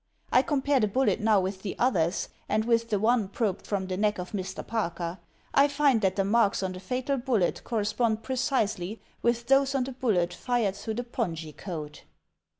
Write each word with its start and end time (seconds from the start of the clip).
I 0.31 0.41
compare 0.41 0.79
the 0.79 0.87
bullet 0.87 1.19
now 1.19 1.41
\fith 1.43 1.61
the 1.61 1.77
others 1.77 2.29
and 2.49 2.65
with 2.65 2.89
the 2.89 2.97
one 2.97 3.27
probed 3.27 3.67
from 3.67 3.85
the 3.85 3.97
neck 3.97 4.17
of 4.17 4.31
Mr. 4.31 4.65
Parkter. 4.65 5.19
I 5.53 5.67
find 5.67 6.01
that 6.01 6.15
the 6.15 6.25
marks 6.25 6.63
on 6.63 6.71
the 6.71 6.79
fatal 6.79 7.17
bullet 7.17 7.63
correspond 7.63 8.23
precisely 8.23 8.99
with 9.21 9.45
those 9.45 9.75
on 9.75 9.83
the 9.83 9.91
bullet 9.91 10.33
fired 10.33 10.75
through 10.75 10.95
the 10.95 11.03
pongee 11.03 11.55
coat." 11.55 12.05